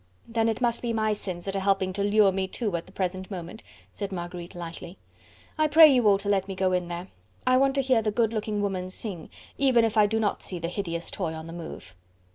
[0.27, 2.91] "Then it must be my sins that are helping to lure me too at the
[2.91, 3.61] present moment,"
[3.91, 4.97] said Marguerite lightly.
[5.59, 7.09] "I pray you all to let me go in there.
[7.45, 9.29] I want to hear the good looking woman sing,
[9.59, 11.93] even if I do not see the hideous toy on the move."